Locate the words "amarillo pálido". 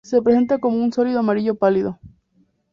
1.19-1.99